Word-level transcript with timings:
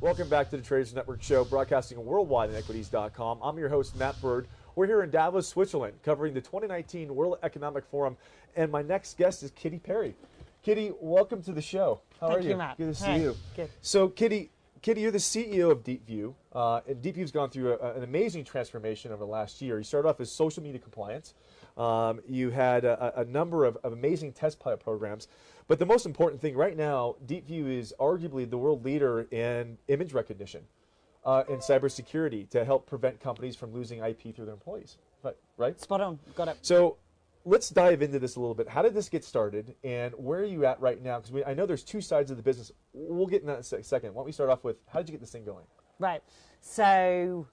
Welcome 0.00 0.30
back 0.30 0.48
to 0.48 0.56
the 0.56 0.62
Traders 0.62 0.94
Network 0.94 1.22
show, 1.22 1.44
broadcasting 1.44 2.02
worldwide 2.02 2.48
at 2.48 2.56
equities.com. 2.56 3.38
I'm 3.42 3.58
your 3.58 3.68
host, 3.68 3.94
Matt 3.96 4.18
Bird. 4.22 4.48
We're 4.74 4.86
here 4.86 5.02
in 5.02 5.10
Davos, 5.10 5.46
Switzerland, 5.46 5.92
covering 6.02 6.32
the 6.32 6.40
2019 6.40 7.14
World 7.14 7.36
Economic 7.42 7.84
Forum, 7.84 8.16
and 8.56 8.72
my 8.72 8.80
next 8.80 9.18
guest 9.18 9.42
is 9.42 9.50
Kitty 9.50 9.78
Parry. 9.78 10.14
Kitty, 10.62 10.92
welcome 11.02 11.42
to 11.42 11.52
the 11.52 11.60
show. 11.60 12.00
How 12.18 12.28
Thank 12.28 12.38
are 12.38 12.42
you? 12.44 12.48
you, 12.48 12.56
Matt. 12.56 12.78
Good 12.78 12.86
to 12.86 12.94
see 12.94 13.04
Hi. 13.04 13.16
you. 13.16 13.36
Good. 13.54 13.68
So, 13.82 14.08
Kitty, 14.08 14.50
Kitty, 14.80 15.02
you're 15.02 15.10
the 15.10 15.18
CEO 15.18 15.70
of 15.70 15.84
DeepView, 15.84 16.32
uh, 16.54 16.80
and 16.88 17.02
DeepView's 17.02 17.30
gone 17.30 17.50
through 17.50 17.74
a, 17.74 17.92
an 17.92 18.02
amazing 18.02 18.44
transformation 18.44 19.12
over 19.12 19.22
the 19.22 19.30
last 19.30 19.60
year. 19.60 19.76
You 19.76 19.84
started 19.84 20.08
off 20.08 20.18
as 20.20 20.32
social 20.32 20.62
media 20.62 20.80
compliance. 20.80 21.34
Um, 21.76 22.20
you 22.28 22.50
had 22.50 22.84
a, 22.84 23.20
a 23.20 23.24
number 23.24 23.64
of, 23.64 23.76
of 23.84 23.92
amazing 23.92 24.32
test 24.32 24.58
pilot 24.58 24.80
programs, 24.80 25.28
but 25.68 25.78
the 25.78 25.86
most 25.86 26.06
important 26.06 26.40
thing 26.40 26.56
right 26.56 26.76
now, 26.76 27.16
DeepView 27.26 27.78
is 27.78 27.94
arguably 28.00 28.48
the 28.48 28.58
world 28.58 28.84
leader 28.84 29.22
in 29.30 29.78
image 29.88 30.12
recognition 30.12 30.62
uh, 31.24 31.44
and 31.48 31.60
cybersecurity 31.60 32.48
to 32.50 32.64
help 32.64 32.86
prevent 32.86 33.20
companies 33.20 33.56
from 33.56 33.72
losing 33.72 34.00
IP 34.00 34.34
through 34.34 34.46
their 34.46 34.54
employees. 34.54 34.98
Right? 35.22 35.36
Right. 35.56 35.80
Spot 35.80 36.00
on. 36.00 36.18
Got 36.34 36.48
it. 36.48 36.58
So 36.62 36.96
let's 37.44 37.68
dive 37.68 38.02
into 38.02 38.18
this 38.18 38.36
a 38.36 38.40
little 38.40 38.54
bit. 38.54 38.68
How 38.68 38.82
did 38.82 38.94
this 38.94 39.08
get 39.08 39.24
started, 39.24 39.74
and 39.84 40.12
where 40.14 40.40
are 40.40 40.44
you 40.44 40.64
at 40.66 40.80
right 40.80 41.02
now? 41.02 41.20
Because 41.20 41.42
I 41.46 41.54
know 41.54 41.66
there's 41.66 41.84
two 41.84 42.00
sides 42.00 42.30
of 42.30 42.36
the 42.36 42.42
business. 42.42 42.72
We'll 42.92 43.26
get 43.26 43.42
in 43.42 43.46
that 43.48 43.72
in 43.72 43.80
a 43.80 43.84
second. 43.84 44.14
Why 44.14 44.20
don't 44.20 44.26
we 44.26 44.32
start 44.32 44.50
off 44.50 44.64
with 44.64 44.76
how 44.88 45.00
did 45.00 45.08
you 45.08 45.12
get 45.12 45.20
this 45.20 45.30
thing 45.30 45.44
going? 45.44 45.64
Right. 45.98 46.22
So, 46.60 47.46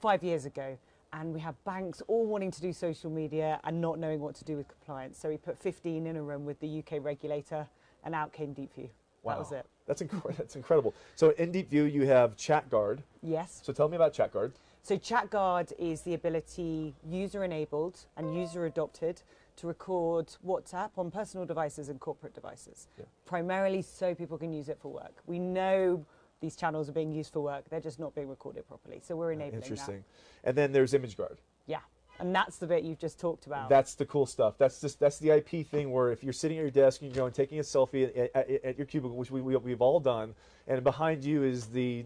five 0.00 0.22
years 0.22 0.44
ago, 0.44 0.78
and 1.12 1.32
we 1.32 1.40
have 1.40 1.62
banks 1.64 2.02
all 2.08 2.26
wanting 2.26 2.50
to 2.50 2.60
do 2.60 2.72
social 2.72 3.10
media 3.10 3.60
and 3.64 3.80
not 3.80 3.98
knowing 3.98 4.20
what 4.20 4.34
to 4.36 4.44
do 4.44 4.56
with 4.56 4.68
compliance. 4.68 5.18
So 5.18 5.28
we 5.28 5.36
put 5.36 5.58
15 5.58 6.06
in 6.06 6.16
a 6.16 6.22
room 6.22 6.44
with 6.44 6.58
the 6.60 6.78
UK 6.78 7.02
regulator, 7.02 7.66
and 8.04 8.14
out 8.14 8.32
came 8.32 8.54
DeepView. 8.54 8.88
Wow. 9.22 9.32
That 9.34 9.38
was 9.38 9.52
it. 9.52 9.66
That's, 9.86 10.02
incre- 10.02 10.36
that's 10.36 10.56
incredible. 10.56 10.94
So 11.16 11.30
in 11.30 11.52
DeepView, 11.52 11.92
you 11.92 12.06
have 12.06 12.36
ChatGuard. 12.36 13.00
Yes. 13.22 13.60
So 13.62 13.72
tell 13.72 13.88
me 13.88 13.96
about 13.96 14.14
ChatGuard. 14.14 14.52
So 14.82 14.96
ChatGuard 14.96 15.72
is 15.78 16.00
the 16.00 16.14
ability, 16.14 16.94
user-enabled 17.08 18.00
and 18.16 18.34
user-adopted, 18.34 19.22
to 19.54 19.66
record 19.66 20.34
WhatsApp 20.44 20.90
on 20.96 21.10
personal 21.10 21.46
devices 21.46 21.90
and 21.90 22.00
corporate 22.00 22.32
devices, 22.34 22.88
Yeah. 22.98 23.04
primarily 23.26 23.82
so 23.82 24.14
people 24.14 24.38
can 24.38 24.50
use 24.52 24.70
it 24.70 24.78
for 24.80 24.88
work. 24.90 25.12
We 25.26 25.38
know 25.38 26.06
these 26.42 26.56
channels 26.56 26.90
are 26.90 26.92
being 26.92 27.12
used 27.12 27.32
for 27.32 27.40
work; 27.40 27.70
they're 27.70 27.80
just 27.80 27.98
not 27.98 28.14
being 28.14 28.28
recorded 28.28 28.68
properly. 28.68 29.00
So 29.02 29.16
we're 29.16 29.30
uh, 29.30 29.36
enabling 29.36 29.60
that. 29.60 29.66
Interesting. 29.70 30.04
And 30.44 30.54
then 30.54 30.72
there's 30.72 30.92
ImageGuard. 30.92 31.16
that. 31.16 31.38
Yeah, 31.66 31.78
and 32.18 32.34
that's 32.34 32.58
the 32.58 32.66
bit 32.66 32.84
you've 32.84 32.98
just 32.98 33.18
talked 33.18 33.46
about. 33.46 33.68
That's 33.68 33.94
the 33.94 34.04
cool 34.04 34.26
stuff. 34.26 34.58
That's 34.58 34.80
just 34.80 35.00
that's 35.00 35.18
the 35.18 35.30
IP 35.30 35.66
thing 35.66 35.90
where 35.90 36.12
if 36.12 36.22
you're 36.22 36.32
sitting 36.32 36.58
at 36.58 36.60
your 36.60 36.70
desk 36.70 37.00
and 37.00 37.10
you're 37.10 37.22
going 37.22 37.32
taking 37.32 37.58
a 37.58 37.62
selfie 37.62 38.04
at, 38.16 38.30
at, 38.36 38.64
at 38.64 38.76
your 38.76 38.86
cubicle, 38.86 39.16
which 39.16 39.30
we, 39.30 39.40
we 39.40 39.56
we've 39.56 39.80
all 39.80 40.00
done, 40.00 40.34
and 40.66 40.84
behind 40.84 41.24
you 41.24 41.42
is 41.42 41.66
the 41.66 42.04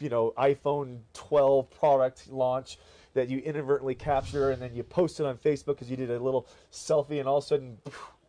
you 0.00 0.08
know 0.08 0.32
iPhone 0.36 1.00
12 1.12 1.70
product 1.70 2.30
launch 2.30 2.78
that 3.14 3.28
you 3.28 3.38
inadvertently 3.38 3.94
capture 3.94 4.50
and 4.50 4.60
then 4.60 4.74
you 4.74 4.82
post 4.82 5.20
it 5.20 5.26
on 5.26 5.36
Facebook 5.36 5.66
because 5.66 5.88
you 5.88 5.96
did 5.96 6.10
a 6.10 6.18
little 6.18 6.48
selfie 6.72 7.20
and 7.20 7.28
all 7.28 7.38
of 7.38 7.44
a 7.44 7.46
sudden 7.46 7.78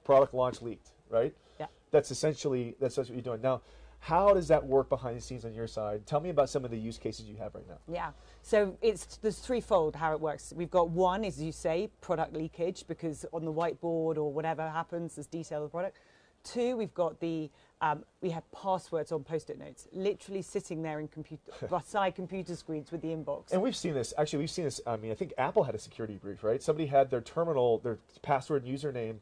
product 0.03 0.33
launch 0.33 0.61
leaked, 0.61 0.91
right? 1.09 1.33
Yeah. 1.59 1.65
That's 1.91 2.11
essentially 2.11 2.75
that's, 2.79 2.95
that's 2.95 3.09
what 3.09 3.15
you're 3.15 3.23
doing 3.23 3.41
now. 3.41 3.61
How 4.05 4.35
does 4.35 4.47
that 4.49 4.63
work 4.63 4.87
behind 4.87 5.17
the 5.17 5.21
scenes 5.21 5.45
on 5.45 5.55
your 5.55 5.65
side? 5.65 6.05
Tell 6.05 6.19
me 6.19 6.29
about 6.29 6.47
some 6.47 6.63
of 6.63 6.69
the 6.69 6.77
use 6.77 6.99
cases 6.99 7.25
you 7.25 7.37
have 7.37 7.55
right 7.55 7.67
now. 7.67 7.79
Yeah. 7.91 8.11
So 8.43 8.77
it's 8.83 9.17
there's 9.17 9.39
threefold 9.39 9.95
how 9.95 10.13
it 10.13 10.21
works. 10.21 10.53
We've 10.55 10.69
got 10.69 10.91
one, 10.91 11.25
as 11.25 11.41
you 11.41 11.51
say, 11.51 11.89
product 12.01 12.31
leakage 12.35 12.85
because 12.87 13.25
on 13.33 13.45
the 13.45 13.51
whiteboard 13.51 14.17
or 14.17 14.31
whatever 14.31 14.69
happens, 14.69 15.15
there's 15.15 15.25
detail 15.25 15.63
of 15.63 15.71
the 15.71 15.71
product. 15.71 15.97
Two, 16.43 16.77
we've 16.77 16.93
got 16.93 17.19
the 17.19 17.49
um, 17.81 18.03
we 18.21 18.29
have 18.29 18.43
passwords 18.51 19.11
on 19.11 19.23
post-it 19.23 19.57
notes, 19.57 19.87
literally 19.91 20.43
sitting 20.43 20.83
there 20.83 20.99
in 20.99 21.07
computer 21.07 21.41
beside 21.67 22.13
computer 22.13 22.55
screens 22.55 22.91
with 22.91 23.01
the 23.01 23.07
inbox. 23.07 23.53
And 23.53 23.61
we've 23.63 23.75
seen 23.75 23.95
this. 23.95 24.13
Actually, 24.19 24.39
we've 24.39 24.51
seen 24.51 24.65
this. 24.65 24.79
I 24.85 24.97
mean, 24.97 25.13
I 25.13 25.15
think 25.15 25.33
Apple 25.39 25.63
had 25.63 25.73
a 25.73 25.79
security 25.79 26.17
breach, 26.17 26.43
right? 26.43 26.61
Somebody 26.61 26.85
had 26.85 27.09
their 27.09 27.21
terminal, 27.21 27.79
their 27.79 27.97
password 28.21 28.65
and 28.65 28.77
username, 28.77 29.15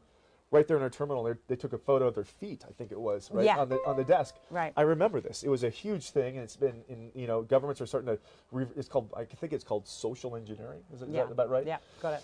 right 0.50 0.66
there 0.66 0.76
in 0.76 0.82
their 0.82 0.90
terminal. 0.90 1.24
They, 1.24 1.34
they 1.48 1.56
took 1.56 1.72
a 1.72 1.78
photo 1.78 2.06
of 2.06 2.14
their 2.14 2.24
feet. 2.24 2.64
I 2.68 2.72
think 2.72 2.92
it 2.92 3.00
was 3.00 3.30
right 3.32 3.44
Yeah. 3.44 3.58
on 3.58 3.68
the 3.68 3.78
on 3.86 3.96
the 3.96 4.04
desk. 4.04 4.36
Right. 4.50 4.72
I 4.76 4.82
remember 4.82 5.20
this. 5.20 5.42
It 5.42 5.48
was 5.48 5.64
a 5.64 5.70
huge 5.70 6.10
thing, 6.10 6.36
and 6.36 6.44
it's 6.44 6.56
been 6.56 6.82
in 6.88 7.10
you 7.14 7.26
know 7.26 7.42
governments 7.42 7.80
are 7.80 7.86
starting 7.86 8.14
to. 8.14 8.18
Re, 8.52 8.66
it's 8.76 8.88
called. 8.88 9.12
I 9.16 9.24
think 9.24 9.52
it's 9.52 9.64
called 9.64 9.86
social 9.86 10.36
engineering. 10.36 10.80
Is, 10.92 11.02
it, 11.02 11.08
is 11.08 11.14
yeah. 11.14 11.24
that 11.24 11.32
about 11.32 11.50
right? 11.50 11.66
Yeah, 11.66 11.78
got 12.00 12.14
it. 12.14 12.22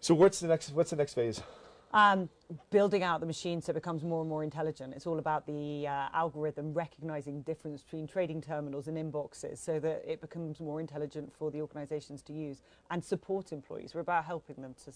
So 0.00 0.14
what's 0.14 0.40
the 0.40 0.48
next? 0.48 0.70
What's 0.70 0.90
the 0.90 0.96
next 0.96 1.14
phase? 1.14 1.40
Um, 1.94 2.28
building 2.70 3.04
out 3.04 3.20
the 3.20 3.26
machine 3.26 3.62
so 3.62 3.70
it 3.70 3.74
becomes 3.74 4.02
more 4.02 4.20
and 4.20 4.28
more 4.28 4.42
intelligent. 4.42 4.94
It's 4.94 5.06
all 5.06 5.20
about 5.20 5.46
the 5.46 5.86
uh, 5.86 6.08
algorithm 6.12 6.74
recognizing 6.74 7.42
difference 7.42 7.82
between 7.82 8.08
trading 8.08 8.42
terminals 8.42 8.88
and 8.88 8.96
inboxes 8.98 9.58
so 9.58 9.78
that 9.78 10.02
it 10.04 10.20
becomes 10.20 10.58
more 10.58 10.80
intelligent 10.80 11.32
for 11.32 11.52
the 11.52 11.60
organizations 11.60 12.20
to 12.22 12.32
use 12.32 12.62
and 12.90 13.02
support 13.02 13.52
employees. 13.52 13.94
We're 13.94 14.00
about 14.00 14.24
helping 14.24 14.60
them 14.60 14.74
to, 14.84 14.92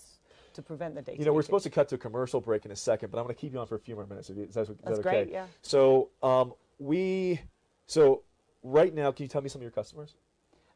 to 0.54 0.60
prevent 0.60 0.96
the 0.96 1.02
data. 1.02 1.20
You 1.20 1.24
know, 1.24 1.30
we're 1.32 1.36
leakage. 1.36 1.46
supposed 1.46 1.64
to 1.64 1.70
cut 1.70 1.88
to 1.90 1.94
a 1.94 1.98
commercial 1.98 2.40
break 2.40 2.64
in 2.64 2.72
a 2.72 2.76
second, 2.76 3.12
but 3.12 3.18
I'm 3.18 3.24
going 3.26 3.34
to 3.36 3.40
keep 3.40 3.52
you 3.52 3.60
on 3.60 3.68
for 3.68 3.76
a 3.76 3.80
few 3.80 3.94
more 3.94 4.06
minutes. 4.06 4.28
Is 4.30 4.54
that, 4.54 4.62
is 4.62 4.68
that 4.68 4.90
okay? 4.94 5.02
great, 5.02 5.30
yeah. 5.30 5.46
So 5.62 6.08
um, 6.20 6.52
we, 6.80 7.40
so 7.86 8.24
right 8.64 8.92
now, 8.92 9.12
can 9.12 9.22
you 9.22 9.28
tell 9.28 9.40
me 9.40 9.48
some 9.48 9.60
of 9.60 9.62
your 9.62 9.70
customers? 9.70 10.16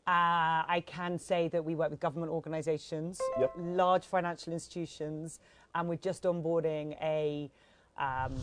Uh, 0.05 0.67
I 0.67 0.83
can 0.85 1.17
say 1.17 1.47
that 1.49 1.65
we 1.65 1.77
work 1.77 1.91
with 1.91 2.01
government 2.01 2.33
organisations, 2.33 3.21
Yep. 3.39 3.53
large 3.57 4.05
financial 4.05 4.53
institutions, 4.53 5.39
and 5.75 5.89
we're 5.89 5.97
just 5.97 6.25
onboarding 6.25 6.97
a, 7.03 7.51
um, 7.99 8.35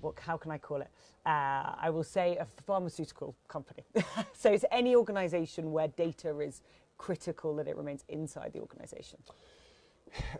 what, 0.00 0.18
how 0.18 0.36
can 0.36 0.50
I 0.50 0.58
call 0.58 0.80
it? 0.80 0.88
Uh, 1.26 1.74
I 1.80 1.90
will 1.90 2.04
say 2.04 2.36
a 2.36 2.46
pharmaceutical 2.66 3.34
company. 3.48 3.84
so 4.32 4.52
it's 4.52 4.64
any 4.70 4.94
organisation 4.94 5.72
where 5.72 5.88
data 5.88 6.38
is 6.40 6.62
critical 6.98 7.56
that 7.56 7.66
it 7.66 7.76
remains 7.76 8.04
inside 8.08 8.52
the 8.52 8.60
organisation. 8.60 9.18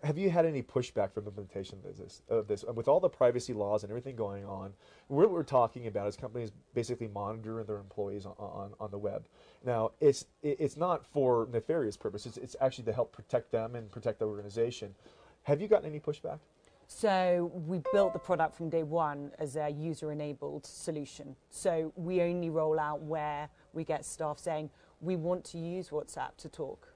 Have 0.05 0.19
you 0.19 0.31
had 0.31 0.47
any 0.47 0.63
pushback 0.63 1.13
from 1.13 1.27
implementation 1.27 1.79
of 1.85 1.97
this? 1.97 2.23
Of 2.29 2.47
this, 2.47 2.65
with 2.75 2.87
all 2.87 3.01
the 3.01 3.09
privacy 3.09 3.53
laws 3.53 3.83
and 3.83 3.91
everything 3.91 4.15
going 4.15 4.45
on, 4.45 4.73
what 5.09 5.31
we're 5.31 5.43
talking 5.43 5.87
about 5.89 6.07
is 6.07 6.17
companies 6.17 6.53
basically 6.75 7.09
monitoring 7.09 7.67
their 7.67 7.79
employees 7.79 8.25
on, 8.25 8.35
on, 8.39 8.73
on 8.79 8.91
the 8.91 8.99
web. 8.99 9.27
Now, 9.65 9.93
it's 10.01 10.27
it's 10.43 10.77
not 10.77 11.05
for 11.05 11.49
nefarious 11.53 11.97
purposes. 11.97 12.37
It's 12.37 12.55
actually 12.61 12.85
to 12.85 12.93
help 12.93 13.13
protect 13.13 13.51
them 13.51 13.75
and 13.75 13.91
protect 13.91 14.21
the 14.21 14.27
organization. 14.27 14.95
Have 15.45 15.61
you 15.61 15.69
gotten 15.69 15.89
any 15.89 16.01
pushback? 16.01 16.39
So 16.87 17.51
we 17.67 17.83
built 17.93 18.13
the 18.13 18.19
product 18.19 18.57
from 18.57 18.69
day 18.71 18.83
one 18.83 19.31
as 19.39 19.57
a 19.57 19.69
user-enabled 19.71 20.67
solution. 20.67 21.37
So 21.51 21.93
we 21.97 22.21
only 22.23 22.51
roll 22.51 22.79
out 22.81 23.03
where 23.03 23.49
we 23.73 23.85
get 23.85 24.05
staff 24.05 24.39
saying 24.39 24.71
we 25.01 25.17
want 25.17 25.45
to 25.47 25.59
use 25.59 25.91
WhatsApp 25.91 26.37
to 26.39 26.49
talk 26.49 26.89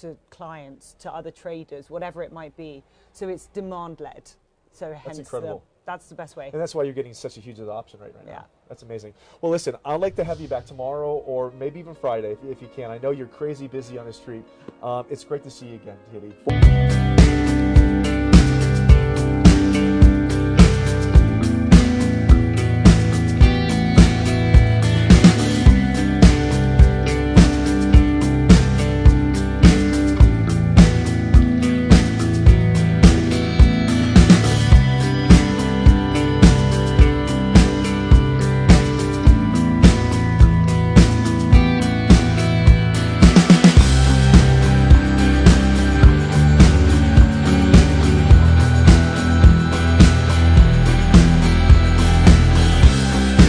to 0.00 0.16
clients, 0.30 0.94
to 1.00 1.12
other 1.12 1.30
traders, 1.30 1.90
whatever 1.90 2.22
it 2.22 2.32
might 2.32 2.56
be. 2.56 2.82
So 3.12 3.28
it's 3.28 3.46
demand-led. 3.46 4.30
So 4.72 4.92
hence 4.92 5.18
incredible. 5.18 5.58
The, 5.58 5.82
that's 5.86 6.08
the 6.08 6.14
best 6.14 6.36
way. 6.36 6.50
And 6.52 6.60
that's 6.60 6.74
why 6.74 6.84
you're 6.84 6.94
getting 6.94 7.14
such 7.14 7.36
a 7.36 7.40
huge 7.40 7.58
adoption 7.60 8.00
rate 8.00 8.14
right 8.16 8.24
Yeah. 8.26 8.32
now. 8.32 8.38
Yeah. 8.38 8.68
That's 8.68 8.82
amazing. 8.82 9.14
Well, 9.40 9.52
listen, 9.52 9.76
I'd 9.84 10.00
like 10.00 10.16
to 10.16 10.24
have 10.24 10.40
you 10.40 10.48
back 10.48 10.66
tomorrow 10.66 11.16
or 11.26 11.52
maybe 11.58 11.78
even 11.78 11.94
Friday 11.94 12.32
if, 12.32 12.38
if 12.44 12.62
you 12.62 12.68
can. 12.74 12.90
I 12.90 12.98
know 12.98 13.10
you're 13.10 13.26
crazy 13.26 13.68
busy 13.68 13.98
on 13.98 14.06
the 14.06 14.12
street. 14.12 14.44
Um, 14.82 15.04
it's 15.10 15.24
great 15.24 15.44
to 15.44 15.50
see 15.50 15.66
you 15.66 15.74
again, 15.74 15.98
Kitty. 16.10 17.61